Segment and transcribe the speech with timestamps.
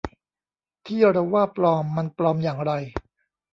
[0.85, 2.71] ที่เราว่า ปลอม มันปลอมอย่างไร